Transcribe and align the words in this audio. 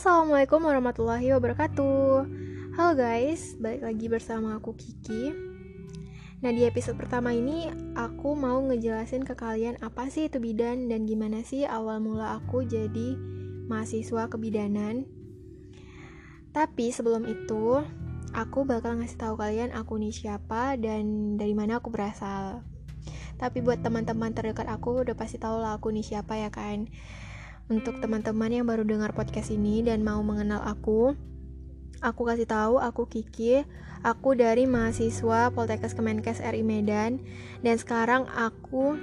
Assalamualaikum 0.00 0.64
warahmatullahi 0.64 1.28
wabarakatuh. 1.36 2.24
Halo 2.72 2.92
guys, 2.96 3.52
balik 3.60 3.84
lagi 3.84 4.08
bersama 4.08 4.56
aku 4.56 4.72
Kiki. 4.72 5.28
Nah 6.40 6.48
di 6.56 6.64
episode 6.64 6.96
pertama 6.96 7.36
ini 7.36 7.68
aku 7.92 8.32
mau 8.32 8.64
ngejelasin 8.64 9.28
ke 9.28 9.36
kalian 9.36 9.76
apa 9.84 10.08
sih 10.08 10.32
itu 10.32 10.40
bidan 10.40 10.88
dan 10.88 11.04
gimana 11.04 11.44
sih 11.44 11.68
awal 11.68 12.00
mula 12.00 12.40
aku 12.40 12.64
jadi 12.64 13.12
mahasiswa 13.68 14.24
kebidanan. 14.32 15.04
Tapi 16.56 16.96
sebelum 16.96 17.28
itu 17.28 17.84
aku 18.32 18.64
bakal 18.64 19.04
ngasih 19.04 19.20
tahu 19.20 19.36
kalian 19.36 19.68
aku 19.76 20.00
nih 20.00 20.16
siapa 20.16 20.80
dan 20.80 21.36
dari 21.36 21.52
mana 21.52 21.76
aku 21.76 21.92
berasal. 21.92 22.64
Tapi 23.36 23.60
buat 23.60 23.84
teman-teman 23.84 24.32
terdekat 24.32 24.64
aku 24.64 25.04
udah 25.04 25.12
pasti 25.12 25.36
tahu 25.36 25.60
lah 25.60 25.76
aku 25.76 25.92
nih 25.92 26.08
siapa 26.08 26.40
ya 26.40 26.48
kan 26.48 26.88
untuk 27.70 28.02
teman-teman 28.02 28.50
yang 28.50 28.66
baru 28.66 28.82
dengar 28.82 29.14
podcast 29.14 29.54
ini 29.54 29.80
dan 29.86 30.02
mau 30.02 30.18
mengenal 30.26 30.58
aku, 30.66 31.14
aku 32.02 32.22
kasih 32.26 32.50
tahu 32.50 32.82
aku 32.82 33.06
Kiki. 33.06 33.62
Aku 34.00 34.32
dari 34.32 34.64
mahasiswa 34.64 35.52
Poltekkes 35.52 35.92
Kemenkes 35.92 36.40
RI 36.40 36.64
Medan 36.64 37.20
dan 37.60 37.76
sekarang 37.76 38.24
aku 38.32 38.96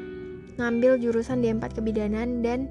ngambil 0.57 0.97
jurusan 0.97 1.45
D4 1.45 1.69
Kebidanan 1.77 2.41
dan 2.41 2.65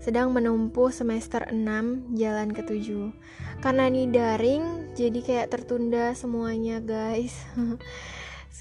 sedang 0.00 0.32
menempuh 0.32 0.88
semester 0.88 1.44
6 1.52 2.16
jalan 2.16 2.48
ke-7. 2.48 3.12
Karena 3.60 3.92
ini 3.92 4.08
daring, 4.08 4.96
jadi 4.96 5.20
kayak 5.20 5.52
tertunda 5.52 6.16
semuanya, 6.16 6.80
guys. 6.80 7.36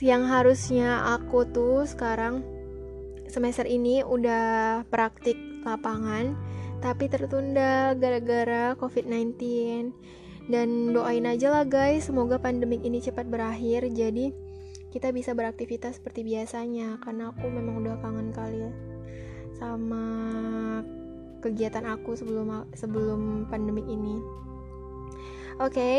Yang 0.04 0.23
harusnya 0.27 1.07
aku 1.15 1.48
tuh 1.48 1.88
sekarang 1.88 2.43
semester 3.31 3.63
ini 3.63 4.04
udah 4.04 4.84
praktik 4.91 5.40
lapangan 5.63 6.35
tapi 6.85 7.09
tertunda 7.09 7.97
gara-gara 7.97 8.77
COVID-19. 8.77 9.33
Dan 10.45 10.93
doain 10.93 11.25
aja 11.25 11.49
lah 11.49 11.65
guys, 11.65 12.05
semoga 12.05 12.37
pandemik 12.37 12.85
ini 12.85 13.01
cepat 13.01 13.25
berakhir 13.25 13.89
jadi 13.89 14.29
kita 14.93 15.09
bisa 15.09 15.33
beraktivitas 15.33 15.97
seperti 15.97 16.21
biasanya 16.21 17.01
karena 17.01 17.33
aku 17.33 17.49
memang 17.49 17.83
udah 17.83 17.99
kangen 17.99 18.31
kali 18.31 18.63
ya 18.63 18.71
sama 19.59 20.05
kegiatan 21.43 21.83
aku 21.83 22.13
sebelum 22.13 22.69
sebelum 22.77 23.49
pandemik 23.49 23.89
ini. 23.89 24.21
Oke. 25.57 25.73
Okay. 25.73 25.97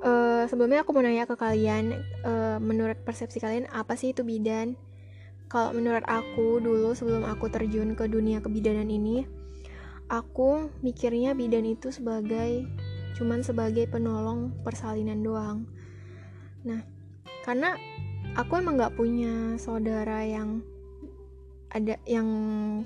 Uh, 0.00 0.44
eh, 0.44 0.44
sebelumnya 0.48 0.80
aku 0.80 0.96
mau 0.96 1.04
nanya 1.04 1.28
ke 1.28 1.36
kalian, 1.36 1.92
uh, 2.24 2.56
menurut 2.56 2.96
persepsi 3.04 3.36
kalian 3.36 3.68
apa 3.68 3.96
sih 4.00 4.16
itu 4.16 4.24
bidan? 4.24 4.76
Kalau 5.52 5.76
menurut 5.76 6.04
aku 6.08 6.56
dulu 6.56 6.96
sebelum 6.96 7.28
aku 7.28 7.52
terjun 7.52 7.92
ke 7.92 8.08
dunia 8.08 8.40
kebidanan 8.40 8.88
ini, 8.88 9.28
aku 10.10 10.74
mikirnya 10.82 11.38
bidan 11.38 11.62
itu 11.64 11.94
sebagai 11.94 12.66
cuman 13.14 13.46
sebagai 13.46 13.86
penolong 13.86 14.50
persalinan 14.66 15.22
doang. 15.22 15.70
Nah 16.66 16.82
karena 17.46 17.78
aku 18.34 18.58
emang 18.58 18.74
nggak 18.76 18.98
punya 18.98 19.54
saudara 19.56 20.26
yang 20.26 20.66
ada 21.70 21.94
yang 22.02 22.28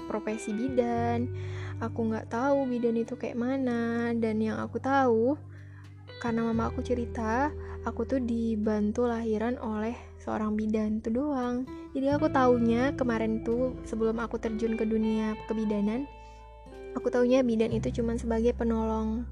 profesi 0.04 0.52
bidan. 0.52 1.32
Aku 1.80 2.12
nggak 2.12 2.28
tahu 2.28 2.68
bidan 2.68 3.00
itu 3.00 3.16
kayak 3.16 3.40
mana. 3.40 4.12
Dan 4.12 4.44
yang 4.44 4.60
aku 4.60 4.76
tahu 4.76 5.40
karena 6.20 6.44
mama 6.44 6.68
aku 6.68 6.84
cerita 6.84 7.48
aku 7.88 8.04
tuh 8.04 8.20
dibantu 8.20 9.08
lahiran 9.08 9.56
oleh 9.60 9.96
seorang 10.20 10.52
bidan 10.56 11.00
itu 11.00 11.08
doang. 11.08 11.64
Jadi 11.96 12.06
aku 12.12 12.28
taunya 12.28 12.92
kemarin 12.92 13.40
tuh 13.40 13.72
sebelum 13.88 14.20
aku 14.20 14.36
terjun 14.36 14.76
ke 14.76 14.84
dunia 14.84 15.32
kebidanan 15.48 16.04
Aku 16.94 17.10
taunya 17.10 17.42
bidan 17.42 17.74
itu 17.74 17.90
cuma 18.00 18.14
sebagai 18.14 18.54
penolong 18.54 19.26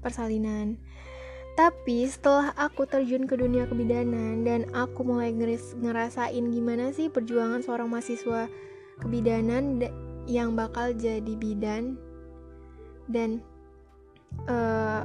persalinan. 0.00 0.76
Tapi 1.58 2.06
setelah 2.06 2.54
aku 2.54 2.86
terjun 2.86 3.26
ke 3.26 3.34
dunia 3.34 3.66
kebidanan 3.66 4.46
dan 4.46 4.70
aku 4.70 5.02
mulai 5.02 5.34
ngerasain 5.34 6.44
gimana 6.54 6.94
sih 6.94 7.10
perjuangan 7.10 7.66
seorang 7.66 7.90
mahasiswa 7.90 8.46
kebidanan 9.02 9.82
yang 10.30 10.54
bakal 10.54 10.94
jadi 10.94 11.34
bidan 11.34 11.98
dan 13.10 13.42
uh, 14.46 15.02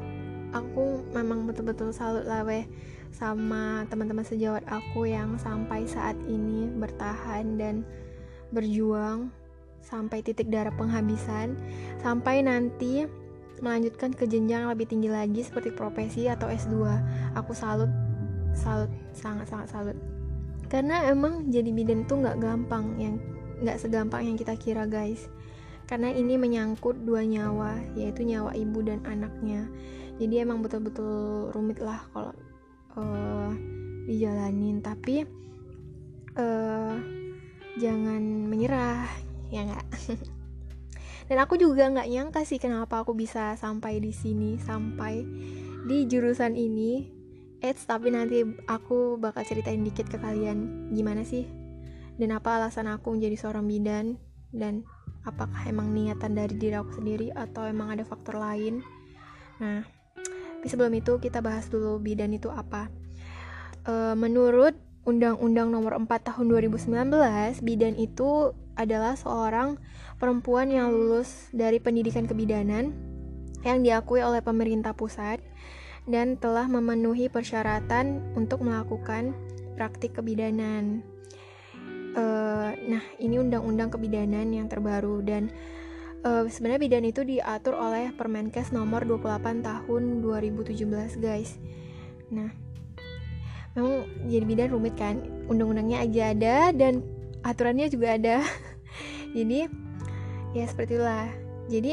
aku 0.53 1.01
memang 1.15 1.49
betul-betul 1.49 1.89
salut 1.89 2.27
lah 2.29 2.45
weh 2.45 2.67
sama 3.09 3.87
teman-teman 3.89 4.25
sejawat 4.25 4.61
aku 4.69 5.09
yang 5.09 5.37
sampai 5.41 5.85
saat 5.89 6.17
ini 6.29 6.69
bertahan 6.77 7.57
dan 7.57 7.81
berjuang 8.53 9.33
sampai 9.83 10.23
titik 10.23 10.47
darah 10.47 10.73
penghabisan 10.73 11.59
sampai 12.01 12.41
nanti 12.41 13.05
melanjutkan 13.59 14.15
ke 14.15 14.25
jenjang 14.25 14.65
lebih 14.67 14.89
tinggi 14.89 15.11
lagi 15.11 15.43
seperti 15.43 15.75
profesi 15.75 16.25
atau 16.25 16.49
S2 16.49 16.75
aku 17.35 17.51
salut 17.53 17.91
salut 18.55 18.89
sangat 19.13 19.49
sangat 19.49 19.67
salut. 19.69 19.97
Karena 20.69 21.05
emang 21.09 21.53
jadi 21.53 21.69
bidan 21.69 22.05
tuh 22.09 22.21
nggak 22.25 22.41
gampang 22.41 22.97
yang 22.97 23.21
nggak 23.61 23.77
segampang 23.77 24.25
yang 24.25 24.37
kita 24.37 24.57
kira 24.57 24.89
guys. 24.89 25.29
Karena 25.85 26.09
ini 26.09 26.39
menyangkut 26.39 27.03
dua 27.03 27.21
nyawa 27.27 27.77
yaitu 27.93 28.23
nyawa 28.25 28.55
ibu 28.55 28.79
dan 28.81 29.03
anaknya. 29.05 29.67
Jadi 30.17 30.41
emang 30.41 30.65
betul-betul 30.65 31.51
rumit 31.51 31.81
lah 31.81 32.01
kalau 32.13 32.33
uh, 32.97 33.51
dijalanin. 34.09 34.79
Tapi 34.81 35.27
uh, 36.39 36.95
jangan 37.77 38.21
menyerah 38.47 39.05
ya 39.53 39.61
nggak? 39.69 39.87
Dan 41.29 41.37
aku 41.39 41.55
juga 41.55 41.87
nggak 41.87 42.09
nyangka 42.09 42.41
sih 42.43 42.57
kenapa 42.57 43.05
aku 43.05 43.13
bisa 43.13 43.55
sampai 43.55 44.01
di 44.01 44.11
sini 44.11 44.57
sampai 44.57 45.23
di 45.85 46.09
jurusan 46.09 46.57
ini. 46.57 47.21
Eits, 47.63 47.87
tapi 47.87 48.11
nanti 48.11 48.43
aku 48.67 49.15
bakal 49.15 49.47
ceritain 49.47 49.79
dikit 49.87 50.11
ke 50.11 50.19
kalian 50.19 50.91
gimana 50.91 51.23
sih 51.23 51.47
dan 52.17 52.29
apa 52.37 52.61
alasan 52.61 52.89
aku 52.89 53.15
menjadi 53.15 53.39
seorang 53.39 53.65
bidan 53.65 54.05
dan 54.53 54.85
apakah 55.25 55.65
emang 55.65 55.95
niatan 55.95 56.37
dari 56.37 56.53
diri 56.59 56.75
aku 56.77 57.01
sendiri 57.01 57.33
atau 57.33 57.65
emang 57.65 57.95
ada 57.95 58.03
faktor 58.05 58.37
lain. 58.37 58.83
Nah 59.57 59.81
tapi 60.63 60.71
sebelum 60.71 60.95
itu 60.95 61.19
kita 61.19 61.43
bahas 61.43 61.67
dulu 61.67 61.99
bidan 61.99 62.31
itu 62.31 62.47
apa. 62.47 62.87
E, 63.83 64.15
menurut 64.15 64.71
Undang-Undang 65.03 65.75
Nomor 65.75 65.99
4 65.99 66.07
Tahun 66.31 66.45
2019, 66.47 67.11
bidan 67.59 67.99
itu 67.99 68.55
adalah 68.75 69.13
seorang 69.17 69.77
perempuan 70.17 70.69
yang 70.69 70.89
lulus 70.89 71.49
dari 71.53 71.77
pendidikan 71.77 72.25
kebidanan 72.25 72.93
yang 73.63 73.79
diakui 73.81 74.19
oleh 74.19 74.43
pemerintah 74.43 74.91
pusat 74.91 75.39
dan 76.03 76.35
telah 76.35 76.67
memenuhi 76.67 77.31
persyaratan 77.31 78.35
untuk 78.35 78.59
melakukan 78.63 79.31
praktik 79.79 80.19
kebidanan. 80.19 81.01
Uh, 82.13 82.75
nah, 82.85 83.03
ini 83.17 83.41
undang-undang 83.41 83.89
kebidanan 83.89 84.51
yang 84.53 84.69
terbaru 84.69 85.23
dan 85.25 85.49
uh, 86.21 86.45
sebenarnya 86.45 86.81
bidan 86.81 87.05
itu 87.07 87.21
diatur 87.25 87.73
oleh 87.73 88.13
Permenkes 88.13 88.69
nomor 88.69 89.07
28 89.07 89.65
tahun 89.65 90.03
2017, 90.21 91.17
guys. 91.23 91.57
Nah, 92.29 92.53
memang 93.73 94.05
jadi 94.29 94.45
bidan 94.45 94.69
rumit 94.75 94.93
kan 94.93 95.23
undang-undangnya 95.49 96.05
aja 96.05 96.23
ada 96.35 96.57
dan 96.75 97.01
aturannya 97.43 97.87
juga 97.91 98.17
ada. 98.17 98.41
Jadi 99.37 99.67
ya 100.55 100.65
seperti 100.67 100.97
itulah. 100.99 101.27
Jadi 101.67 101.91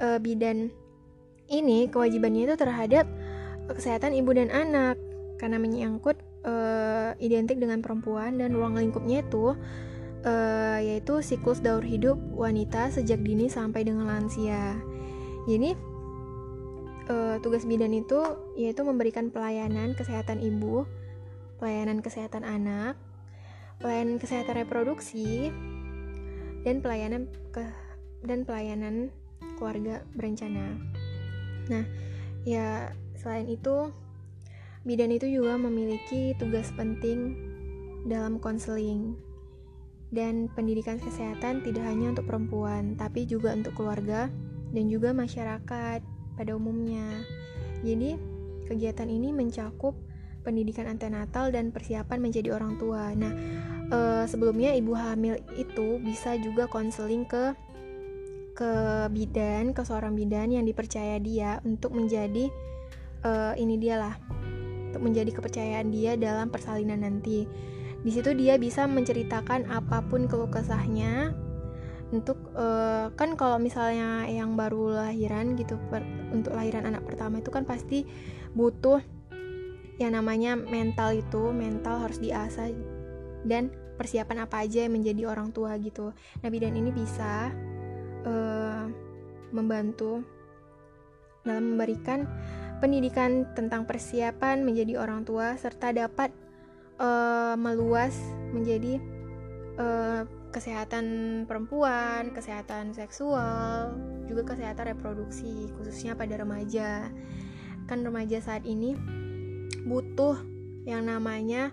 e, 0.00 0.06
bidan 0.20 0.72
ini 1.52 1.86
kewajibannya 1.88 2.50
itu 2.50 2.54
terhadap 2.58 3.04
kesehatan 3.72 4.14
ibu 4.14 4.30
dan 4.36 4.52
anak. 4.52 4.96
Karena 5.36 5.60
menyangkut 5.60 6.16
e, 6.44 6.54
identik 7.20 7.60
dengan 7.60 7.84
perempuan 7.84 8.40
dan 8.40 8.56
ruang 8.56 8.76
lingkupnya 8.76 9.24
itu 9.24 9.56
e, 10.24 10.34
yaitu 10.80 11.20
siklus 11.24 11.60
daur 11.60 11.84
hidup 11.84 12.16
wanita 12.32 12.92
sejak 12.92 13.20
dini 13.20 13.50
sampai 13.50 13.84
dengan 13.84 14.08
lansia. 14.08 14.76
Jadi 15.46 15.96
uh, 17.10 17.36
tugas 17.42 17.64
bidan 17.64 17.94
itu 17.94 18.18
yaitu 18.58 18.82
memberikan 18.82 19.30
pelayanan 19.30 19.94
kesehatan 19.94 20.42
ibu, 20.42 20.84
pelayanan 21.58 22.02
kesehatan 22.02 22.42
anak, 22.42 22.98
pelayanan 23.80 24.16
kesehatan 24.16 24.64
reproduksi, 24.66 25.52
dan 26.66 26.82
pelayanan 26.82 27.30
ke 27.54 27.62
dan 28.26 28.42
pelayanan 28.42 29.14
keluarga 29.56 30.02
berencana. 30.18 30.74
Nah, 31.70 31.84
ya 32.42 32.90
selain 33.14 33.46
itu 33.46 33.90
bidan 34.86 35.10
itu 35.10 35.26
juga 35.26 35.58
memiliki 35.58 36.34
tugas 36.38 36.70
penting 36.74 37.34
dalam 38.06 38.38
konseling 38.38 39.18
dan 40.14 40.46
pendidikan 40.54 41.02
kesehatan 41.02 41.66
tidak 41.66 41.82
hanya 41.82 42.14
untuk 42.14 42.30
perempuan, 42.30 42.94
tapi 42.94 43.26
juga 43.26 43.50
untuk 43.54 43.74
keluarga 43.74 44.30
dan 44.70 44.86
juga 44.86 45.10
masyarakat 45.10 46.00
pada 46.38 46.50
umumnya. 46.54 47.02
Jadi, 47.82 48.14
kegiatan 48.70 49.10
ini 49.10 49.34
mencakup 49.34 49.98
pendidikan 50.46 50.86
antenatal 50.86 51.50
dan 51.50 51.74
persiapan 51.74 52.22
menjadi 52.22 52.54
orang 52.54 52.78
tua. 52.78 53.10
Nah, 53.18 53.34
e, 53.90 53.98
sebelumnya 54.30 54.70
ibu 54.78 54.94
hamil 54.94 55.42
itu 55.58 55.98
bisa 55.98 56.38
juga 56.38 56.70
konseling 56.70 57.26
ke 57.26 57.58
ke 58.56 58.72
bidan 59.12 59.76
ke 59.76 59.84
seorang 59.84 60.16
bidan 60.16 60.48
yang 60.48 60.64
dipercaya 60.64 61.20
dia 61.20 61.60
untuk 61.68 61.92
menjadi 61.92 62.48
uh, 63.20 63.52
ini 63.52 63.76
dia 63.76 64.00
lah 64.00 64.14
untuk 64.88 65.04
menjadi 65.04 65.30
kepercayaan 65.36 65.92
dia 65.92 66.16
dalam 66.16 66.48
persalinan 66.48 67.04
nanti 67.04 67.44
di 68.00 68.10
situ 68.10 68.32
dia 68.32 68.56
bisa 68.56 68.88
menceritakan 68.88 69.68
apa 69.68 70.00
pun 70.08 70.24
keluh 70.24 70.48
kesahnya 70.48 71.36
untuk 72.14 72.38
uh, 72.56 73.12
kan 73.18 73.36
kalau 73.36 73.60
misalnya 73.60 74.24
yang 74.30 74.56
baru 74.56 74.94
lahiran 75.04 75.58
gitu 75.58 75.76
per, 75.92 76.06
untuk 76.32 76.56
lahiran 76.56 76.88
anak 76.88 77.04
pertama 77.04 77.44
itu 77.44 77.52
kan 77.52 77.68
pasti 77.68 78.08
butuh 78.56 79.04
yang 79.96 80.12
namanya 80.12 80.56
mental 80.56 81.16
itu 81.16 81.52
mental 81.52 82.04
harus 82.04 82.20
diasah 82.20 82.72
dan 83.48 83.72
persiapan 83.96 84.44
apa 84.44 84.66
aja 84.66 84.84
yang 84.84 84.94
menjadi 84.96 85.28
orang 85.28 85.50
tua 85.56 85.76
gitu 85.80 86.12
nah 86.44 86.48
bidan 86.52 86.76
ini 86.76 86.92
bisa 86.92 87.48
uh, 88.28 88.84
membantu 89.54 90.20
dalam 91.46 91.78
memberikan 91.78 92.26
pendidikan 92.82 93.48
tentang 93.56 93.88
persiapan 93.88 94.66
menjadi 94.66 95.00
orang 95.00 95.24
tua 95.24 95.56
serta 95.56 95.94
dapat 95.94 96.34
uh, 97.00 97.54
meluas 97.56 98.12
menjadi 98.52 99.00
uh, 99.80 100.28
kesehatan 100.56 101.04
perempuan, 101.44 102.32
kesehatan 102.32 102.96
seksual, 102.96 103.92
juga 104.24 104.56
kesehatan 104.56 104.96
reproduksi, 104.96 105.68
khususnya 105.76 106.16
pada 106.16 106.40
remaja. 106.40 107.12
Kan 107.84 108.00
remaja 108.00 108.40
saat 108.40 108.64
ini 108.64 108.96
butuh 109.86 110.36
yang 110.84 111.06
namanya 111.06 111.70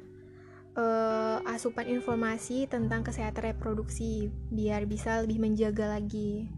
uh, 0.77 1.41
asupan 1.49 1.89
informasi 1.89 2.69
tentang 2.69 3.01
kesehatan 3.01 3.53
reproduksi 3.53 4.29
biar 4.53 4.85
bisa 4.85 5.25
lebih 5.25 5.41
menjaga 5.41 5.97
lagi. 5.97 6.49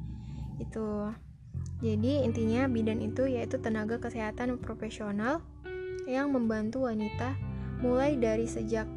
Itu. 0.59 1.11
Jadi 1.83 2.23
intinya 2.23 2.67
bidan 2.71 3.03
itu 3.03 3.27
yaitu 3.27 3.59
tenaga 3.59 3.99
kesehatan 3.99 4.55
profesional 4.59 5.43
yang 6.07 6.31
membantu 6.31 6.87
wanita 6.87 7.35
mulai 7.83 8.15
dari 8.15 8.47
sejak 8.47 8.87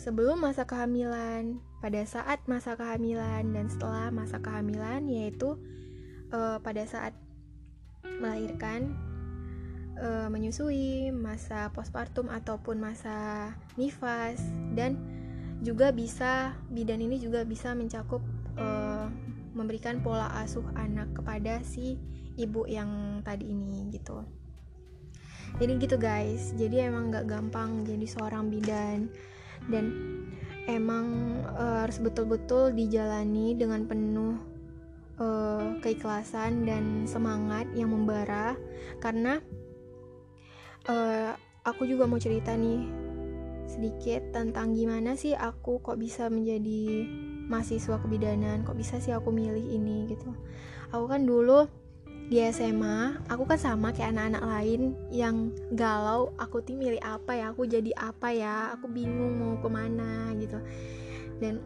sebelum 0.00 0.40
masa 0.40 0.64
kehamilan, 0.64 1.60
pada 1.84 2.00
saat 2.08 2.40
masa 2.48 2.72
kehamilan 2.72 3.52
dan 3.52 3.68
setelah 3.68 4.08
masa 4.08 4.40
kehamilan 4.40 5.04
yaitu 5.12 5.60
uh, 6.32 6.56
pada 6.64 6.88
saat 6.88 7.12
melahirkan, 8.20 8.96
uh, 10.00 10.28
menyusui, 10.32 11.12
masa 11.12 11.68
postpartum 11.70 12.32
ataupun 12.32 12.80
masa 12.80 13.52
nifas 13.76 14.40
dan 14.72 14.96
juga 15.60 15.92
bisa 15.92 16.56
bidan 16.72 17.04
ini 17.04 17.20
juga 17.20 17.44
bisa 17.44 17.76
mencakup 17.76 18.24
uh, 18.56 19.06
memberikan 19.52 20.00
pola 20.00 20.32
asuh 20.40 20.64
anak 20.74 21.12
kepada 21.12 21.60
si 21.60 22.00
ibu 22.40 22.64
yang 22.64 23.20
tadi 23.20 23.52
ini 23.52 23.92
gitu. 23.92 24.24
Jadi 25.58 25.72
gitu 25.82 25.96
guys, 25.98 26.54
jadi 26.54 26.88
emang 26.88 27.10
gak 27.10 27.26
gampang 27.26 27.82
jadi 27.82 28.06
seorang 28.06 28.48
bidan 28.48 29.10
dan 29.68 29.92
emang 30.70 31.36
uh, 31.58 31.84
harus 31.84 31.98
betul-betul 31.98 32.72
dijalani 32.72 33.58
dengan 33.58 33.84
penuh 33.84 34.38
uh, 35.20 35.76
keikhlasan 35.82 36.64
dan 36.64 37.04
semangat 37.04 37.66
yang 37.76 37.92
membara 37.92 38.54
karena 39.02 39.42
uh, 40.90 41.30
aku 41.62 41.86
juga 41.86 42.10
mau 42.10 42.18
cerita 42.18 42.52
nih 42.58 42.82
sedikit 43.70 44.34
tentang 44.34 44.74
gimana 44.74 45.14
sih 45.14 45.38
aku 45.38 45.78
kok 45.78 45.94
bisa 45.94 46.26
menjadi 46.26 47.06
mahasiswa 47.46 48.02
kebidanan 48.02 48.66
kok 48.66 48.74
bisa 48.74 48.98
sih 48.98 49.14
aku 49.14 49.30
milih 49.30 49.62
ini 49.62 50.10
gitu. 50.10 50.34
Aku 50.90 51.06
kan 51.06 51.22
dulu 51.22 51.70
di 52.30 52.38
SMA 52.50 53.26
aku 53.26 53.42
kan 53.42 53.58
sama 53.58 53.90
kayak 53.90 54.14
anak-anak 54.14 54.44
lain 54.46 54.94
yang 55.10 55.50
galau 55.74 56.30
aku 56.38 56.62
tuh 56.62 56.78
milih 56.78 57.02
apa 57.02 57.34
ya 57.34 57.50
aku 57.50 57.66
jadi 57.66 57.90
apa 57.98 58.28
ya 58.30 58.54
aku 58.74 58.86
bingung 58.90 59.38
mau 59.38 59.54
ke 59.62 59.68
mana 59.70 60.34
gitu. 60.38 60.58
Dan 61.38 61.62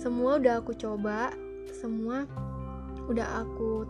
semua 0.00 0.40
udah 0.40 0.64
aku 0.64 0.72
coba 0.76 1.32
semua 1.72 2.24
udah 3.04 3.44
aku 3.44 3.84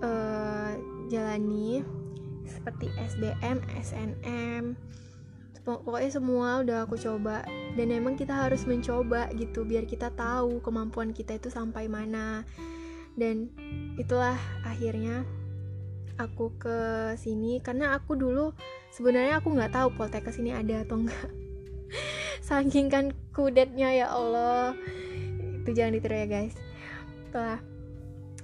uh, 0.00 0.72
jalani 1.12 1.84
seperti 2.46 2.90
SBM, 2.98 3.62
SNM 3.78 4.76
pokoknya 5.62 6.10
semua 6.10 6.48
udah 6.62 6.78
aku 6.84 6.98
coba. 6.98 7.46
Dan 7.78 7.94
emang 7.94 8.18
kita 8.18 8.34
harus 8.34 8.66
mencoba 8.66 9.30
gitu 9.34 9.62
biar 9.62 9.86
kita 9.86 10.10
tahu 10.12 10.58
kemampuan 10.60 11.14
kita 11.14 11.38
itu 11.38 11.48
sampai 11.48 11.86
mana. 11.86 12.42
Dan 13.14 13.52
itulah 13.96 14.36
akhirnya 14.66 15.24
aku 16.20 16.52
ke 16.60 16.78
sini 17.16 17.64
karena 17.64 17.96
aku 17.96 18.14
dulu 18.14 18.52
sebenarnya 18.92 19.40
aku 19.40 19.48
nggak 19.56 19.72
tahu 19.72 19.88
Poltekkes 19.96 20.38
ini 20.38 20.52
ada 20.52 20.84
atau 20.84 21.00
enggak 21.00 21.32
saking 22.46 22.92
kan 22.92 23.14
kudetnya 23.32 23.94
ya 23.94 24.06
Allah. 24.10 24.74
Itu 25.62 25.70
jangan 25.72 25.94
ditiru 25.96 26.16
ya 26.16 26.26
guys. 26.26 26.54
Setelah 27.30 27.60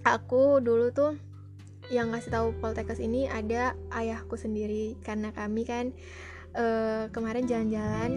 aku 0.06 0.62
dulu 0.62 0.94
tuh 0.94 1.18
yang 1.88 2.12
ngasih 2.12 2.32
tahu 2.32 2.46
Poltekkes 2.60 3.00
ini 3.00 3.28
ada 3.28 3.76
ayahku 3.92 4.36
sendiri. 4.36 4.96
Karena 5.00 5.32
kami 5.32 5.64
kan 5.64 5.92
uh, 6.56 7.08
kemarin 7.12 7.48
jalan-jalan 7.48 8.12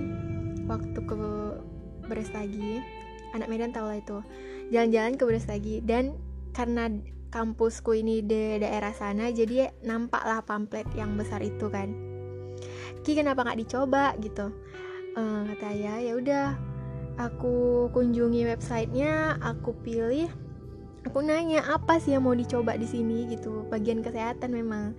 waktu 0.68 1.00
ke 1.00 1.22
Berestagi 2.08 2.84
anak 3.32 3.48
Medan 3.48 3.72
tahu 3.72 3.88
lah 3.88 4.00
itu. 4.00 4.20
Jalan-jalan 4.72 5.16
ke 5.16 5.24
Berestagi 5.24 5.76
dan 5.84 6.16
karena 6.52 6.92
kampusku 7.32 7.96
ini 7.96 8.20
di 8.20 8.60
daerah 8.60 8.92
sana 8.92 9.32
jadi 9.32 9.72
nampak 9.88 10.20
lah 10.28 10.44
pamflet 10.44 10.88
yang 10.96 11.16
besar 11.16 11.40
itu 11.40 11.72
kan. 11.72 11.96
Ki 13.02 13.16
kenapa 13.16 13.48
nggak 13.48 13.60
dicoba? 13.64 14.14
gitu. 14.20 14.52
Uh, 15.16 15.44
kata 15.44 15.76
ya 15.76 16.00
ya 16.00 16.16
udah 16.16 16.56
aku 17.20 17.88
kunjungi 17.92 18.48
websitenya 18.48 19.36
aku 19.44 19.76
pilih 19.84 20.32
aku 21.06 21.20
nanya 21.26 21.66
apa 21.66 21.98
sih 21.98 22.14
yang 22.14 22.26
mau 22.26 22.36
dicoba 22.36 22.78
di 22.78 22.86
sini? 22.86 23.30
Gitu. 23.30 23.68
Bagian 23.70 24.02
kesehatan 24.06 24.54
memang. 24.54 24.94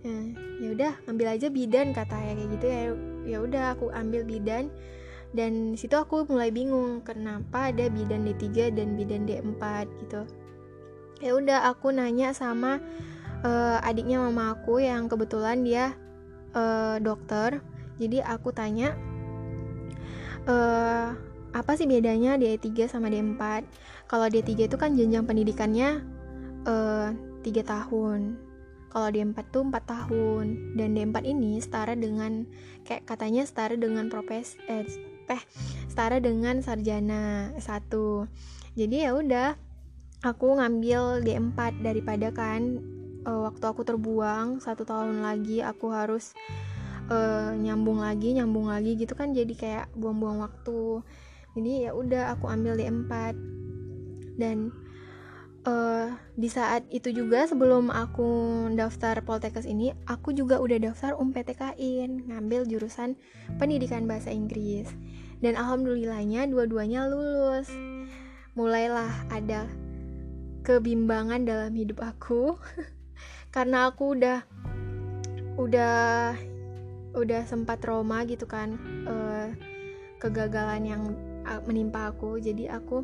Uh, 0.00 0.32
ya 0.64 0.72
udah 0.72 0.92
ambil 1.12 1.36
aja 1.36 1.52
bidan 1.52 1.92
kata 1.92 2.16
ya 2.16 2.32
kayak 2.32 2.50
gitu 2.56 2.66
ya. 2.66 2.82
Ya 3.28 3.38
udah 3.44 3.64
aku 3.76 3.92
ambil 3.92 4.24
bidan. 4.24 4.72
Dan 5.30 5.78
situ 5.78 5.94
aku 5.94 6.26
mulai 6.26 6.50
bingung 6.50 7.06
kenapa 7.06 7.70
ada 7.70 7.86
bidan 7.86 8.26
D3 8.26 8.74
dan 8.74 8.98
bidan 8.98 9.30
D4 9.30 9.86
gitu. 10.02 10.26
Ya 11.22 11.36
udah 11.36 11.70
aku 11.70 11.94
nanya 11.94 12.34
sama 12.34 12.82
uh, 13.46 13.78
adiknya 13.84 14.18
mama 14.18 14.58
aku 14.58 14.82
yang 14.82 15.06
kebetulan 15.06 15.62
dia 15.62 15.94
uh, 16.56 16.98
dokter. 16.98 17.62
Jadi 18.00 18.24
aku 18.24 18.50
tanya 18.50 18.96
uh, 20.48 21.12
apa 21.50 21.72
sih 21.74 21.86
bedanya 21.86 22.38
D3 22.38 22.86
sama 22.86 23.10
D4 23.10 23.62
kalau 24.10 24.26
D3 24.26 24.66
itu 24.66 24.74
kan 24.74 24.98
jenjang 24.98 25.22
pendidikannya 25.22 26.02
uh, 26.66 27.14
3 27.46 27.46
tahun. 27.62 28.34
Kalau 28.90 29.06
D4 29.06 29.38
tuh 29.54 29.62
4 29.70 29.86
tahun. 29.86 30.74
Dan 30.74 30.98
D4 30.98 31.22
ini 31.22 31.62
setara 31.62 31.94
dengan 31.94 32.42
kayak 32.82 33.06
katanya 33.06 33.46
setara 33.46 33.78
dengan 33.78 34.10
profes 34.10 34.58
eh 34.66 34.82
teh 35.30 35.38
setara 35.86 36.18
dengan 36.18 36.58
sarjana 36.58 37.54
S1 37.54 37.86
jadi 38.74 38.96
ya 39.06 39.10
udah 39.14 39.48
aku 40.26 40.58
ngambil 40.58 41.22
D4 41.22 41.84
daripada 41.86 42.34
kan 42.34 42.82
uh, 43.26 43.46
waktu 43.46 43.64
aku 43.66 43.86
terbuang 43.86 44.58
satu 44.58 44.82
tahun 44.82 45.22
lagi 45.22 45.62
aku 45.62 45.90
harus 45.94 46.34
uh, 47.10 47.54
nyambung 47.54 48.02
lagi 48.02 48.34
nyambung 48.34 48.70
lagi 48.70 48.94
gitu 48.98 49.14
kan. 49.14 49.34
Jadi 49.34 49.54
kayak 49.54 49.86
buang-buang 49.94 50.42
waktu. 50.42 51.02
Jadi 51.58 51.86
ya 51.86 51.94
udah 51.94 52.34
aku 52.34 52.46
ambil 52.46 52.78
D4 52.78 53.34
dan 54.40 54.72
uh, 55.68 56.16
di 56.36 56.48
saat 56.48 56.86
itu 56.88 57.12
juga 57.12 57.44
sebelum 57.44 57.92
aku 57.92 58.28
daftar 58.72 59.20
Poltekkes 59.20 59.68
ini 59.68 59.92
aku 60.08 60.32
juga 60.32 60.60
udah 60.60 60.78
daftar 60.80 61.16
UMPTKIN 61.18 62.32
ngambil 62.32 62.64
jurusan 62.64 63.16
pendidikan 63.60 64.08
bahasa 64.08 64.32
Inggris. 64.32 64.88
Dan 65.40 65.56
alhamdulillahnya 65.56 66.48
dua-duanya 66.52 67.08
lulus. 67.08 67.72
Mulailah 68.52 69.08
ada 69.32 69.64
kebimbangan 70.64 71.48
dalam 71.48 71.72
hidup 71.72 72.04
aku. 72.04 72.60
Karena 73.54 73.88
aku 73.88 74.20
udah 74.20 74.44
udah 75.56 76.36
udah 77.10 77.42
sempat 77.42 77.82
trauma 77.82 78.22
gitu 78.22 78.46
kan 78.46 78.78
uh, 79.08 79.50
kegagalan 80.20 80.82
yang 80.84 81.02
menimpa 81.64 82.12
aku. 82.12 82.36
Jadi 82.36 82.68
aku 82.68 83.02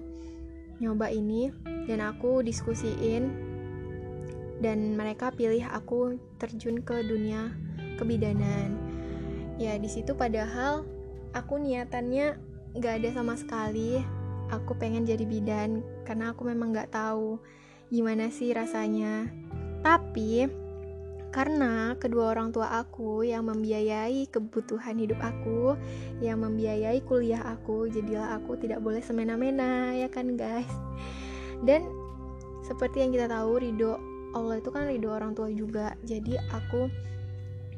nyoba 0.78 1.08
ini 1.08 1.52
dan 1.88 2.04
aku 2.04 2.44
diskusiin 2.44 3.32
dan 4.60 4.96
mereka 4.96 5.32
pilih 5.32 5.64
aku 5.68 6.16
terjun 6.40 6.80
ke 6.80 7.04
dunia 7.04 7.52
kebidanan. 8.00 8.76
Ya 9.56 9.76
di 9.76 9.88
situ 9.88 10.12
padahal 10.16 10.84
aku 11.32 11.60
niatannya 11.60 12.36
nggak 12.76 12.94
ada 13.04 13.08
sama 13.16 13.36
sekali. 13.36 14.00
Aku 14.52 14.78
pengen 14.78 15.02
jadi 15.02 15.26
bidan 15.26 15.82
karena 16.06 16.30
aku 16.30 16.46
memang 16.46 16.70
nggak 16.70 16.92
tahu 16.92 17.40
gimana 17.90 18.30
sih 18.32 18.52
rasanya. 18.52 19.28
Tapi 19.82 20.46
karena 21.34 21.94
kedua 22.00 22.32
orang 22.32 22.54
tua 22.54 22.80
aku 22.80 23.26
yang 23.26 23.46
membiayai 23.50 24.30
kebutuhan 24.30 24.96
hidup 24.96 25.20
aku, 25.20 25.76
yang 26.24 26.40
membiayai 26.40 27.02
kuliah 27.04 27.42
aku, 27.44 27.90
jadilah 27.90 28.38
aku 28.40 28.56
tidak 28.56 28.80
boleh 28.80 29.04
semena-mena, 29.04 29.92
ya 29.92 30.08
kan 30.08 30.38
guys? 30.38 30.70
Dan 31.60 31.88
seperti 32.64 33.04
yang 33.04 33.12
kita 33.12 33.28
tahu, 33.28 33.60
ridho 33.60 34.00
Allah 34.32 34.60
itu 34.60 34.68
kan 34.72 34.88
ridho 34.88 35.12
orang 35.12 35.32
tua 35.32 35.48
juga. 35.52 35.96
Jadi 36.04 36.36
aku 36.52 36.88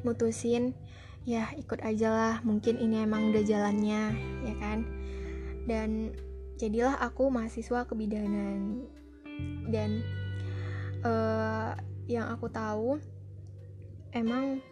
mutusin 0.07 0.71
ya 1.27 1.51
ikut 1.59 1.83
aja 1.83 2.09
lah, 2.09 2.35
mungkin 2.47 2.79
ini 2.79 3.03
emang 3.03 3.35
udah 3.35 3.43
jalannya, 3.43 4.03
ya 4.47 4.55
kan? 4.57 4.87
Dan 5.67 6.15
jadilah 6.55 6.95
aku 6.99 7.27
mahasiswa 7.27 7.85
kebidanan. 7.85 8.87
Dan 9.69 10.03
uh, 11.03 11.77
yang 12.09 12.27
aku 12.33 12.49
tahu 12.49 12.97
emang 14.13 14.63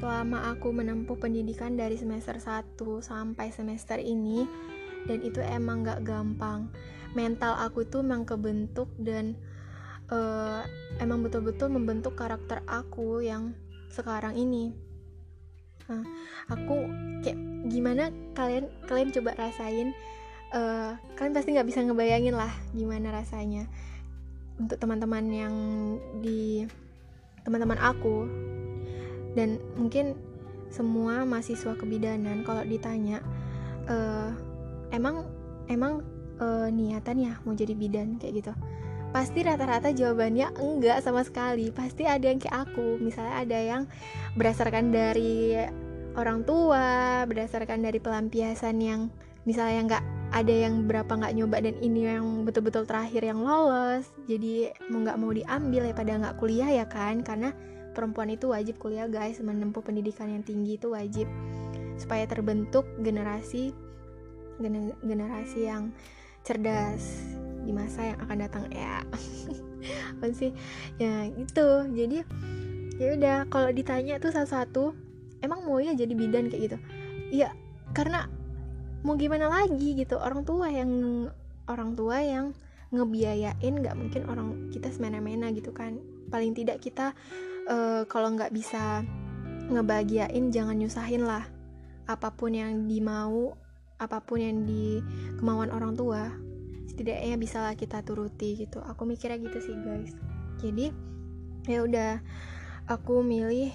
selama 0.00 0.52
aku 0.56 0.72
menempuh 0.72 1.16
pendidikan 1.20 1.76
dari 1.76 2.00
semester 2.00 2.40
1 2.40 2.76
sampai 3.04 3.52
semester 3.52 4.00
ini 4.00 4.48
dan 5.04 5.20
itu 5.20 5.40
emang 5.44 5.84
gak 5.84 6.04
gampang. 6.04 6.72
Mental 7.12 7.56
aku 7.58 7.84
itu 7.84 8.00
emang 8.00 8.24
kebentuk 8.24 8.88
dan 9.00 9.36
uh, 10.12 10.64
emang 11.00 11.24
betul-betul 11.24 11.72
membentuk 11.72 12.16
karakter 12.16 12.64
aku 12.68 13.24
yang 13.24 13.52
sekarang 13.90 14.36
ini. 14.36 14.72
Nah, 15.90 16.06
aku 16.46 16.86
kayak 17.26 17.38
gimana 17.66 18.14
kalian 18.38 18.70
kalian 18.86 19.10
coba 19.10 19.34
rasain 19.34 19.90
uh, 20.54 20.94
kalian 21.18 21.34
pasti 21.34 21.50
nggak 21.50 21.66
bisa 21.66 21.82
ngebayangin 21.82 22.36
lah 22.36 22.52
gimana 22.72 23.10
rasanya. 23.10 23.66
Untuk 24.60 24.76
teman-teman 24.76 25.24
yang 25.32 25.54
di 26.20 26.68
teman-teman 27.46 27.78
aku. 27.80 28.26
Dan 29.34 29.62
mungkin 29.78 30.18
semua 30.70 31.26
mahasiswa 31.26 31.74
kebidanan 31.74 32.46
kalau 32.46 32.62
ditanya 32.62 33.18
uh, 33.90 34.30
emang 34.94 35.26
emang 35.66 36.02
uh, 36.38 36.70
niatan 36.70 37.18
ya 37.18 37.32
mau 37.42 37.54
jadi 37.54 37.74
bidan 37.74 38.18
kayak 38.18 38.42
gitu. 38.42 38.52
Pasti 39.10 39.42
rata-rata 39.42 39.90
jawabannya 39.90 40.54
enggak 40.62 41.02
sama 41.02 41.26
sekali. 41.26 41.74
Pasti 41.74 42.06
ada 42.06 42.30
yang 42.30 42.38
kayak 42.38 42.70
aku. 42.70 43.02
Misalnya 43.02 43.42
ada 43.42 43.58
yang 43.58 43.82
berdasarkan 44.38 44.94
dari 44.94 45.58
orang 46.14 46.42
tua 46.42 47.22
berdasarkan 47.26 47.86
dari 47.86 47.98
pelampiasan 48.02 48.76
yang 48.82 49.00
misalnya 49.46 49.80
nggak 49.86 50.04
ada 50.30 50.54
yang 50.54 50.86
berapa 50.86 51.10
nggak 51.10 51.34
nyoba 51.34 51.58
dan 51.58 51.74
ini 51.82 52.06
yang 52.06 52.46
betul-betul 52.46 52.86
terakhir 52.86 53.26
yang 53.26 53.42
lolos. 53.42 54.06
Jadi 54.30 54.70
mau 54.86 55.02
nggak 55.02 55.18
mau 55.18 55.30
diambil 55.34 55.90
ya 55.90 55.94
pada 55.94 56.12
nggak 56.16 56.36
kuliah 56.38 56.70
ya 56.70 56.86
kan? 56.86 57.26
Karena 57.26 57.50
perempuan 57.92 58.30
itu 58.30 58.54
wajib 58.54 58.78
kuliah 58.78 59.10
guys. 59.10 59.42
Menempuh 59.42 59.82
pendidikan 59.82 60.30
yang 60.30 60.46
tinggi 60.46 60.78
itu 60.78 60.94
wajib. 60.94 61.26
Supaya 61.98 62.24
terbentuk 62.30 62.86
generasi 63.02 63.74
generasi 65.00 65.66
yang 65.66 65.90
cerdas 66.44 67.34
di 67.64 67.72
masa 67.74 68.14
yang 68.14 68.18
akan 68.22 68.38
datang 68.38 68.64
ya. 68.70 69.02
Apa 70.14 70.30
sih? 70.30 70.54
Ya 71.02 71.26
gitu. 71.26 71.90
Jadi 71.90 72.22
ya 73.02 73.08
udah. 73.18 73.38
Kalau 73.50 73.74
ditanya 73.74 74.22
tuh 74.22 74.30
satu-satu 74.30 74.94
emang 75.42 75.66
mau 75.66 75.82
ya 75.82 75.90
jadi 75.90 76.14
bidan? 76.14 76.46
Kayak 76.46 76.62
gitu. 76.70 76.78
Iya 77.34 77.50
karena 77.90 78.30
mau 79.02 79.16
gimana 79.16 79.48
lagi 79.48 79.96
gitu. 79.96 80.20
Orang 80.20 80.44
tua 80.44 80.68
yang 80.68 80.90
orang 81.70 81.94
tua 81.96 82.20
yang 82.20 82.52
ngebiayain 82.90 83.74
nggak 83.78 83.94
mungkin 83.94 84.22
orang 84.26 84.48
kita 84.74 84.90
semena-mena 84.90 85.50
gitu 85.54 85.70
kan. 85.70 86.00
Paling 86.28 86.52
tidak 86.54 86.82
kita 86.82 87.14
uh, 87.70 88.02
kalau 88.06 88.34
nggak 88.34 88.50
bisa 88.50 89.06
ngebahagiain 89.70 90.50
jangan 90.50 90.74
nyusahin 90.74 91.22
lah 91.22 91.46
apa 92.10 92.34
pun 92.34 92.50
yang 92.50 92.90
dimau 92.90 93.54
apa 94.02 94.18
pun 94.18 94.42
yang 94.42 94.66
di 94.66 94.98
kemauan 95.38 95.70
orang 95.70 95.94
tua. 95.94 96.32
Setidaknya 96.90 97.36
bisa 97.38 97.62
lah 97.62 97.78
kita 97.78 98.02
turuti 98.02 98.58
gitu. 98.58 98.82
Aku 98.82 99.06
mikirnya 99.06 99.38
gitu 99.38 99.62
sih 99.62 99.76
guys. 99.78 100.12
Jadi 100.58 100.90
ya 101.68 101.86
udah 101.86 102.18
aku 102.90 103.22
milih 103.22 103.70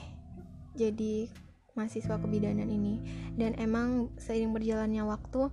jadi 0.75 1.31
mahasiswa 1.75 2.17
kebidanan 2.17 2.67
ini. 2.71 3.03
Dan 3.35 3.53
emang 3.59 4.09
seiring 4.17 4.55
berjalannya 4.55 5.03
waktu 5.05 5.51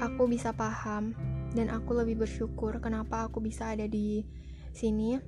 aku 0.00 0.30
bisa 0.30 0.54
paham 0.54 1.12
dan 1.52 1.68
aku 1.68 1.92
lebih 1.92 2.24
bersyukur 2.24 2.78
kenapa 2.80 3.28
aku 3.28 3.42
bisa 3.42 3.74
ada 3.74 3.84
di 3.84 4.24
sini. 4.72 5.18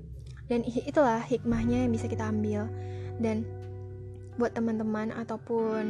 Dan 0.47 0.63
itulah 0.65 1.21
hikmahnya 1.21 1.85
yang 1.85 1.93
bisa 1.93 2.07
kita 2.07 2.31
ambil. 2.31 2.71
Dan 3.19 3.45
buat 4.39 4.55
teman-teman 4.55 5.11
ataupun 5.13 5.85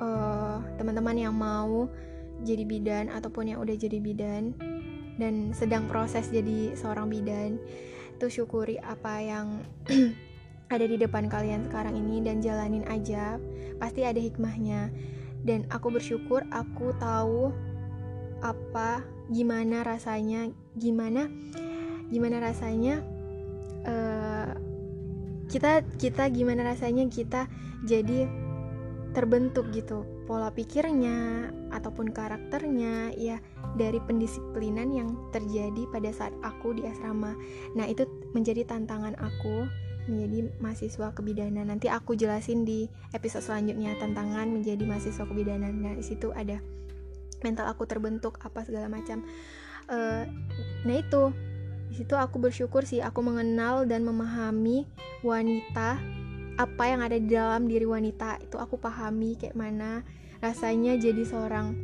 uh, 0.00 0.58
teman-teman 0.76 1.16
yang 1.16 1.34
mau 1.34 1.88
jadi 2.40 2.64
bidan 2.64 3.12
ataupun 3.12 3.52
yang 3.52 3.58
udah 3.60 3.76
jadi 3.76 4.00
bidan 4.00 4.56
dan 5.20 5.52
sedang 5.52 5.84
proses 5.88 6.32
jadi 6.32 6.72
seorang 6.72 7.12
bidan 7.12 7.60
itu 8.16 8.40
syukuri 8.40 8.80
apa 8.80 9.20
yang 9.20 9.46
ada 10.70 10.86
di 10.86 10.96
depan 10.96 11.26
kalian 11.26 11.66
sekarang 11.66 11.98
ini 11.98 12.22
dan 12.22 12.38
jalanin 12.38 12.86
aja 12.86 13.42
pasti 13.82 14.06
ada 14.06 14.22
hikmahnya. 14.22 14.94
Dan 15.42 15.66
aku 15.72 15.90
bersyukur 15.90 16.46
aku 16.54 16.94
tahu 17.02 17.50
apa 18.40 19.04
gimana 19.28 19.84
rasanya 19.84 20.48
gimana 20.78 21.28
gimana 22.08 22.40
rasanya 22.40 23.04
uh, 23.84 24.56
kita 25.50 25.84
kita 26.00 26.30
gimana 26.32 26.64
rasanya 26.64 27.04
kita 27.10 27.50
jadi 27.82 28.30
terbentuk 29.10 29.74
gitu. 29.74 30.06
Pola 30.30 30.54
pikirnya 30.54 31.50
ataupun 31.74 32.14
karakternya 32.14 33.10
ya 33.18 33.42
dari 33.74 33.98
pendisiplinan 33.98 34.94
yang 34.94 35.18
terjadi 35.34 35.90
pada 35.90 36.14
saat 36.14 36.34
aku 36.46 36.78
di 36.78 36.86
asrama. 36.86 37.34
Nah, 37.74 37.90
itu 37.90 38.06
menjadi 38.30 38.62
tantangan 38.62 39.18
aku 39.18 39.66
menjadi 40.08 40.48
mahasiswa 40.62 41.12
kebidanan. 41.12 41.68
Nanti 41.68 41.90
aku 41.92 42.16
jelasin 42.16 42.64
di 42.64 42.88
episode 43.12 43.44
selanjutnya 43.44 43.96
tantangan 44.00 44.48
menjadi 44.48 44.82
mahasiswa 44.86 45.24
kebidanan. 45.26 45.72
Nah, 45.80 45.94
di 45.96 46.04
situ 46.04 46.32
ada 46.32 46.60
mental 47.44 47.68
aku 47.68 47.84
terbentuk 47.88 48.40
apa 48.40 48.64
segala 48.64 48.88
macam. 48.88 49.24
Uh, 49.90 50.22
nah 50.86 50.96
itu 50.96 51.34
di 51.90 51.98
situ 51.98 52.14
aku 52.14 52.38
bersyukur 52.38 52.86
sih 52.86 53.02
aku 53.02 53.26
mengenal 53.26 53.82
dan 53.82 54.06
memahami 54.06 54.86
wanita 55.26 55.98
apa 56.60 56.84
yang 56.86 57.00
ada 57.02 57.18
di 57.18 57.26
dalam 57.26 57.66
diri 57.66 57.88
wanita 57.88 58.38
itu 58.38 58.54
aku 58.60 58.78
pahami 58.78 59.34
kayak 59.34 59.58
mana 59.58 60.06
rasanya 60.38 60.94
jadi 60.94 61.26
seorang 61.26 61.74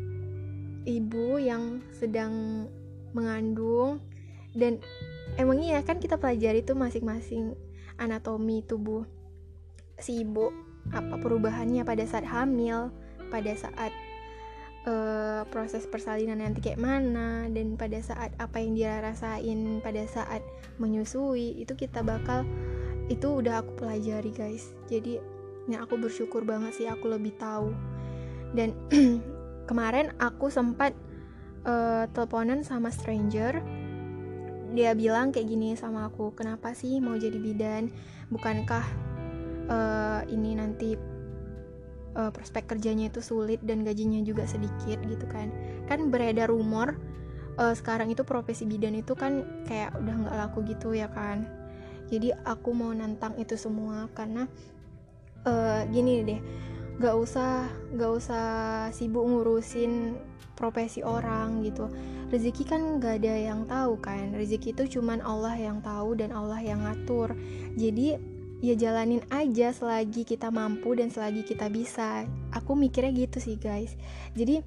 ibu 0.87 1.43
yang 1.43 1.83
sedang 1.91 2.67
mengandung 3.11 3.99
dan 4.55 4.79
emang 5.35 5.59
iya 5.59 5.83
kan 5.83 5.99
kita 5.99 6.15
pelajari 6.21 6.63
tuh 6.63 6.79
masing-masing 6.79 7.59
anatomi 7.97 8.65
tubuh 8.65 9.05
si 9.97 10.25
ibu 10.25 10.53
apa 10.93 11.19
perubahannya 11.19 11.83
pada 11.83 12.05
saat 12.07 12.29
hamil 12.29 12.93
pada 13.33 13.53
saat 13.59 13.91
uh, 14.87 15.43
proses 15.51 15.85
persalinan 15.85 16.39
nanti 16.41 16.63
kayak 16.63 16.81
mana 16.81 17.51
dan 17.51 17.75
pada 17.75 17.99
saat 18.01 18.33
apa 18.39 18.63
yang 18.63 18.73
dia 18.79 18.95
rasain 19.03 19.83
pada 19.83 20.07
saat 20.07 20.41
menyusui 20.79 21.59
itu 21.59 21.75
kita 21.75 22.07
bakal 22.07 22.47
itu 23.07 23.39
udah 23.39 23.63
aku 23.63 23.79
pelajari 23.79 24.35
guys. 24.35 24.75
Jadi 24.91 25.19
ini 25.67 25.75
aku 25.79 25.99
bersyukur 25.99 26.43
banget 26.47 26.75
sih 26.75 26.87
aku 26.91 27.11
lebih 27.11 27.35
tahu. 27.39 27.71
Dan 28.55 28.75
kemarin 29.71 30.15
aku 30.19 30.51
sempat 30.51 30.95
uh, 31.67 32.07
teleponan 32.11 32.63
sama 32.63 32.91
stranger 32.91 33.63
dia 34.77 34.93
bilang 34.93 35.33
kayak 35.33 35.49
gini 35.49 35.73
sama 35.73 36.13
aku 36.13 36.37
kenapa 36.37 36.77
sih 36.77 37.01
mau 37.01 37.17
jadi 37.17 37.41
bidan? 37.41 37.89
Bukankah 38.29 38.85
uh, 39.73 40.21
ini 40.29 40.53
nanti 40.53 40.93
uh, 42.13 42.29
prospek 42.29 42.77
kerjanya 42.77 43.09
itu 43.09 43.25
sulit 43.25 43.65
dan 43.65 43.89
gajinya 43.89 44.21
juga 44.21 44.45
sedikit 44.45 45.01
gitu 45.09 45.25
kan. 45.33 45.49
Kan 45.89 46.13
beredar 46.13 46.53
rumor 46.53 47.01
uh, 47.57 47.73
sekarang 47.73 48.13
itu 48.13 48.21
profesi 48.23 48.69
bidan 48.69 49.01
itu 49.01 49.17
kan 49.17 49.65
kayak 49.65 49.97
udah 49.97 50.15
nggak 50.29 50.37
laku 50.37 50.61
gitu 50.69 50.93
ya 50.93 51.09
kan. 51.09 51.49
Jadi 52.13 52.37
aku 52.45 52.71
mau 52.71 52.93
nantang 52.93 53.35
itu 53.41 53.57
semua 53.57 54.13
karena 54.13 54.47
uh, 55.49 55.83
gini 55.89 56.23
deh 56.23 56.41
nggak 56.97 57.17
usah 57.17 57.69
nggak 57.93 58.13
usah 58.17 58.45
sibuk 58.93 59.25
ngurusin 59.25 60.17
profesi 60.57 61.05
orang 61.05 61.61
gitu. 61.63 61.93
Rezeki 62.33 62.65
kan 62.67 62.81
nggak 62.99 63.23
ada 63.23 63.35
yang 63.37 63.69
tahu 63.69 64.01
kan. 64.01 64.35
Rezeki 64.35 64.75
itu 64.75 64.99
cuman 64.99 65.23
Allah 65.23 65.55
yang 65.55 65.85
tahu 65.85 66.17
dan 66.19 66.33
Allah 66.33 66.59
yang 66.59 66.83
ngatur. 66.83 67.37
Jadi 67.77 68.17
ya 68.65 68.73
jalanin 68.75 69.21
aja 69.29 69.71
selagi 69.71 70.25
kita 70.25 70.49
mampu 70.49 70.97
dan 70.97 71.13
selagi 71.13 71.45
kita 71.45 71.69
bisa. 71.69 72.25
Aku 72.57 72.75
mikirnya 72.75 73.13
gitu 73.15 73.39
sih 73.39 73.61
guys. 73.61 73.95
Jadi 74.33 74.65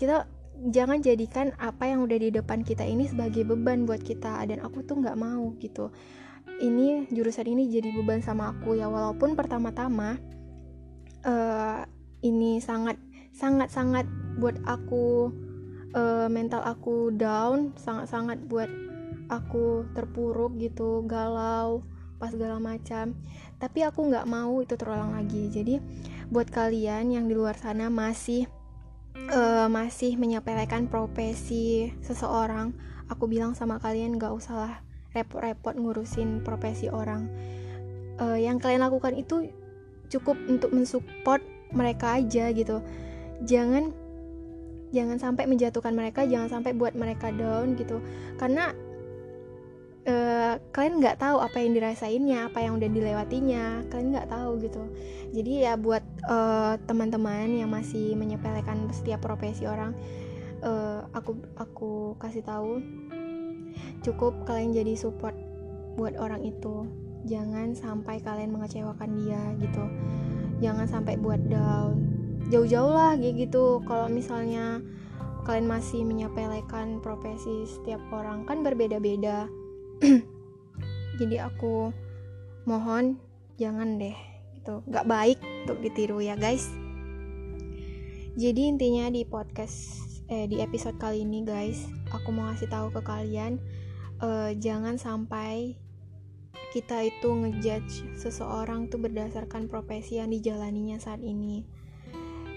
kita 0.00 0.24
jangan 0.72 1.04
jadikan 1.04 1.52
apa 1.60 1.92
yang 1.92 2.00
udah 2.02 2.16
di 2.16 2.32
depan 2.32 2.64
kita 2.64 2.82
ini 2.82 3.06
sebagai 3.06 3.44
beban 3.44 3.84
buat 3.84 4.00
kita. 4.00 4.42
Dan 4.48 4.64
aku 4.64 4.82
tuh 4.82 4.98
nggak 4.98 5.20
mau 5.20 5.52
gitu. 5.60 5.92
Ini 6.56 7.12
jurusan 7.12 7.44
ini 7.44 7.68
jadi 7.68 7.92
beban 7.92 8.24
sama 8.24 8.56
aku 8.56 8.80
ya. 8.80 8.88
Walaupun 8.88 9.36
pertama-tama 9.36 10.16
uh, 11.26 11.82
ini 12.22 12.62
sangat 12.62 12.96
sangat 13.36 13.68
sangat 13.68 14.06
buat 14.40 14.56
aku 14.64 15.28
uh, 15.92 16.30
mental 16.32 16.64
aku 16.64 17.12
down 17.12 17.76
sangat 17.76 18.08
sangat 18.08 18.38
buat 18.48 18.70
aku 19.28 19.84
terpuruk 19.92 20.56
gitu 20.56 21.02
galau 21.04 21.82
pas 22.16 22.32
segala 22.32 22.56
macam. 22.56 23.12
Tapi 23.60 23.84
aku 23.84 24.08
nggak 24.08 24.24
mau 24.24 24.56
itu 24.64 24.72
terulang 24.78 25.12
lagi. 25.12 25.52
Jadi 25.52 25.76
buat 26.32 26.48
kalian 26.48 27.12
yang 27.12 27.28
di 27.28 27.36
luar 27.36 27.58
sana 27.60 27.92
masih 27.92 28.48
uh, 29.28 29.68
masih 29.68 30.16
menyepelekan 30.16 30.88
profesi 30.88 31.92
seseorang 32.00 32.72
aku 33.06 33.30
bilang 33.30 33.54
sama 33.54 33.78
kalian 33.78 34.18
nggak 34.18 34.32
usah 34.34 34.56
lah 34.56 34.74
repot-repot 35.14 35.76
ngurusin 35.76 36.44
profesi 36.44 36.92
orang. 36.92 37.28
Uh, 38.16 38.40
yang 38.40 38.56
kalian 38.56 38.80
lakukan 38.80 39.12
itu 39.12 39.52
cukup 40.08 40.36
untuk 40.46 40.70
mensupport 40.72 41.42
mereka 41.74 42.18
aja 42.18 42.50
gitu. 42.52 42.82
Jangan 43.44 43.92
jangan 44.94 45.18
sampai 45.18 45.44
menjatuhkan 45.50 45.92
mereka 45.92 46.24
jangan 46.24 46.48
sampai 46.48 46.72
buat 46.72 46.94
mereka 46.94 47.34
down 47.34 47.74
gitu. 47.76 48.00
Karena 48.38 48.72
uh, 50.06 50.54
kalian 50.72 51.02
nggak 51.02 51.18
tahu 51.20 51.42
apa 51.42 51.58
yang 51.58 51.74
dirasainnya 51.74 52.48
apa 52.48 52.62
yang 52.62 52.78
udah 52.78 52.88
dilewatinya 52.88 53.84
kalian 53.90 54.14
nggak 54.14 54.30
tahu 54.30 54.62
gitu. 54.62 54.82
Jadi 55.34 55.52
ya 55.66 55.74
buat 55.74 56.02
uh, 56.30 56.78
teman-teman 56.86 57.50
yang 57.50 57.68
masih 57.68 58.14
menyepelekan 58.14 58.88
setiap 58.94 59.20
profesi 59.20 59.66
orang 59.66 59.92
uh, 60.62 61.04
aku 61.12 61.36
aku 61.58 61.92
kasih 62.22 62.44
tahu 62.46 62.80
cukup 64.00 64.32
kalian 64.48 64.72
jadi 64.72 64.94
support 64.96 65.34
buat 65.96 66.16
orang 66.16 66.44
itu 66.44 66.86
jangan 67.26 67.74
sampai 67.74 68.22
kalian 68.22 68.54
mengecewakan 68.54 69.10
dia 69.20 69.42
gitu. 69.60 69.84
Jangan 70.62 70.86
sampai 70.88 71.20
buat 71.20 71.42
down. 71.50 72.00
Jauh-jauh 72.48 72.94
lah 72.94 73.18
gitu. 73.18 73.82
Kalau 73.84 74.08
misalnya 74.08 74.80
kalian 75.44 75.68
masih 75.68 76.02
menyepelekan 76.06 77.02
profesi 77.04 77.66
setiap 77.66 78.00
orang 78.14 78.46
kan 78.48 78.62
berbeda-beda. 78.62 79.50
Jadi 81.20 81.36
aku 81.42 81.92
mohon 82.64 83.18
jangan 83.60 83.98
deh 83.98 84.16
gitu. 84.56 84.80
Nggak 84.86 85.06
baik 85.06 85.38
untuk 85.66 85.78
ditiru 85.82 86.18
ya 86.22 86.38
guys. 86.38 86.70
Jadi 88.36 88.68
intinya 88.68 89.10
di 89.10 89.26
podcast 89.26 90.06
eh 90.26 90.50
di 90.50 90.58
episode 90.58 90.98
kali 90.98 91.22
ini 91.22 91.46
guys 91.46 91.86
aku 92.10 92.34
mau 92.34 92.50
ngasih 92.50 92.66
tahu 92.66 92.90
ke 92.90 92.98
kalian 93.06 93.62
uh, 94.18 94.50
jangan 94.58 94.98
sampai 94.98 95.78
kita 96.74 97.06
itu 97.06 97.28
ngejudge 97.30 98.18
seseorang 98.18 98.90
tuh 98.90 98.98
berdasarkan 99.02 99.70
profesi 99.70 100.18
yang 100.18 100.30
dijalaninya 100.30 100.98
saat 100.98 101.22
ini. 101.22 101.62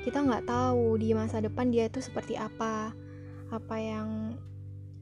Kita 0.06 0.24
nggak 0.24 0.48
tahu 0.48 0.98
di 0.98 1.14
masa 1.14 1.44
depan 1.44 1.70
dia 1.70 1.92
itu 1.92 2.00
seperti 2.00 2.40
apa 2.40 2.96
apa 3.50 3.78
yang 3.78 4.38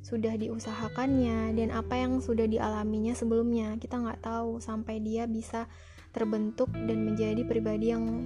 sudah 0.03 0.39
diusahakannya 0.39 1.51
dan 1.59 1.69
apa 1.75 1.99
yang 1.99 2.19
sudah 2.23 2.47
dialaminya 2.47 3.11
sebelumnya. 3.11 3.75
Kita 3.79 3.99
nggak 3.99 4.23
tahu 4.23 4.63
sampai 4.63 5.03
dia 5.03 5.27
bisa 5.27 5.67
terbentuk 6.15 6.71
dan 6.73 7.03
menjadi 7.03 7.43
pribadi 7.43 7.91
yang 7.91 8.23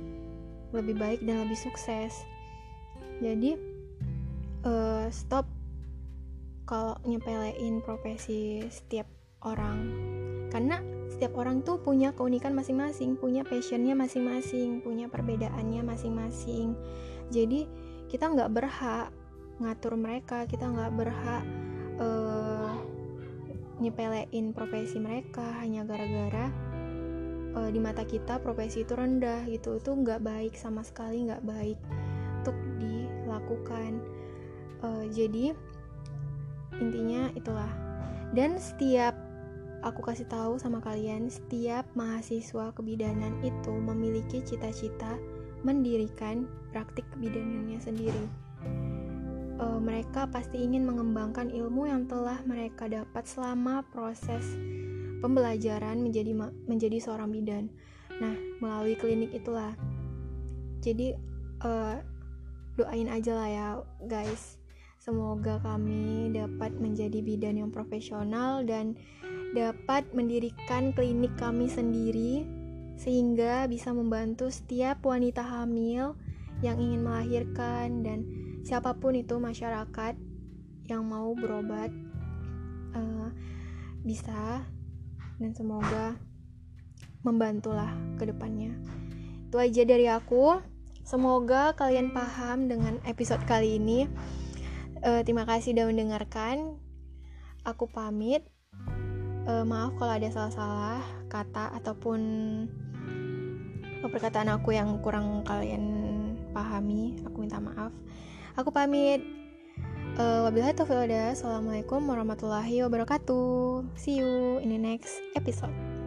lebih 0.72 0.96
baik 0.96 1.20
dan 1.26 1.46
lebih 1.46 1.58
sukses. 1.58 2.24
Jadi 3.22 3.58
uh, 4.66 5.06
stop 5.10 5.46
kalau 6.65 6.96
nyepelein 7.04 7.84
profesi 7.84 8.63
setiap 8.72 9.10
orang 9.44 10.11
karena 10.52 10.84
setiap 11.08 11.40
orang 11.40 11.64
tuh 11.64 11.80
punya 11.80 12.12
keunikan 12.12 12.52
masing-masing 12.52 13.16
punya 13.16 13.48
passionnya 13.48 13.96
masing-masing 13.96 14.84
punya 14.84 15.08
perbedaannya 15.08 15.82
masing-masing. 15.82 16.76
Jadi 17.32 17.66
kita 18.12 18.28
nggak 18.28 18.52
berhak 18.52 19.08
ngatur 19.64 19.96
mereka 19.96 20.44
kita 20.50 20.68
nggak 20.68 20.92
berhak 20.98 21.44
uh, 22.02 22.76
nyepelein 23.80 24.52
profesi 24.52 25.00
mereka 25.00 25.46
hanya 25.64 25.88
gara-gara 25.88 26.52
uh, 27.56 27.70
di 27.72 27.80
mata 27.80 28.04
kita 28.04 28.42
profesi 28.44 28.84
itu 28.84 28.94
rendah 28.98 29.48
gitu. 29.48 29.80
Itu 29.80 29.96
nggak 29.96 30.20
baik 30.20 30.54
sama 30.60 30.84
sekali 30.84 31.32
nggak 31.32 31.46
baik 31.48 31.80
untuk 32.44 32.58
dilakukan. 32.82 34.02
Uh, 34.82 35.06
jadi 35.14 35.54
intinya 36.82 37.30
itulah. 37.38 37.70
Dan 38.34 38.58
setiap 38.58 39.31
aku 39.82 40.02
kasih 40.06 40.30
tahu 40.30 40.58
sama 40.62 40.82
kalian 40.82 41.30
setiap 41.30 41.86
mahasiswa 41.98 42.74
kebidanan 42.74 43.38
itu 43.46 43.74
memiliki 43.74 44.41
cita-cita 44.41 45.17
mendirikan 45.62 46.50
praktik 46.74 47.06
kebidanannya 47.13 47.78
sendiri 47.82 48.26
uh, 49.62 49.78
mereka 49.78 50.26
pasti 50.26 50.58
ingin 50.65 50.84
mengembangkan 50.84 51.54
ilmu 51.54 51.86
yang 51.86 52.10
telah 52.10 52.41
mereka 52.50 52.89
dapat 52.89 53.24
selama 53.30 53.86
proses 53.94 54.44
pembelajaran 55.22 56.02
menjadi 56.02 56.34
menjadi 56.65 56.98
seorang 56.98 57.30
bidan. 57.30 57.70
Nah, 58.17 58.34
melalui 58.58 58.98
klinik 58.98 59.32
itulah. 59.32 59.78
Jadi 60.82 61.13
uh, 61.62 62.02
doain 62.76 63.08
aja 63.08 63.38
lah 63.38 63.50
ya, 63.50 63.67
guys. 64.10 64.58
Semoga 65.02 65.58
kami 65.62 66.30
dapat 66.30 66.78
menjadi 66.78 67.26
bidan 67.26 67.58
yang 67.58 67.74
profesional 67.74 68.62
dan 68.62 68.98
dapat 69.52 70.08
mendirikan 70.16 70.96
klinik 70.96 71.36
kami 71.36 71.68
sendiri 71.68 72.48
sehingga 72.96 73.66
bisa 73.66 73.92
membantu 73.92 74.48
setiap 74.54 75.02
wanita 75.04 75.42
hamil 75.42 76.16
yang 76.62 76.78
ingin 76.78 77.02
melahirkan 77.02 78.06
dan 78.06 78.20
siapa 78.62 78.94
pun 78.94 79.18
itu 79.18 79.42
masyarakat 79.42 80.14
yang 80.86 81.04
mau 81.08 81.34
berobat 81.34 81.90
uh, 82.94 83.34
bisa 84.06 84.62
dan 85.42 85.52
semoga 85.58 86.20
membantulah 87.26 87.90
ke 88.22 88.30
depannya. 88.30 88.78
Itu 89.50 89.58
aja 89.58 89.82
dari 89.86 90.06
aku. 90.06 90.62
Semoga 91.02 91.74
kalian 91.74 92.14
paham 92.14 92.70
dengan 92.70 93.02
episode 93.10 93.42
kali 93.50 93.82
ini. 93.82 94.06
Uh, 95.02 95.26
terima 95.26 95.50
kasih 95.50 95.74
sudah 95.74 95.90
mendengarkan. 95.90 96.78
Aku 97.66 97.90
pamit. 97.90 98.46
Uh, 99.41 99.65
maaf 99.65 99.97
kalau 99.97 100.13
ada 100.13 100.30
salah-salah 100.30 101.01
kata 101.25 101.73
ataupun 101.82 102.19
perkataan 104.06 104.54
aku 104.54 104.75
yang 104.77 105.01
kurang 105.01 105.41
kalian 105.47 105.86
pahami. 106.54 107.17
Aku 107.25 107.41
minta 107.41 107.58
maaf. 107.58 107.89
Aku 108.60 108.69
pamit. 108.69 109.23
Uh, 110.19 110.43
wabillahi 110.43 110.75
taufiq 110.75 111.08
Assalamualaikum 111.08 112.04
warahmatullahi 112.04 112.84
wabarakatuh. 112.86 113.88
See 113.95 114.19
you 114.19 114.60
in 114.60 114.69
the 114.75 114.82
next 114.82 115.17
episode. 115.34 116.01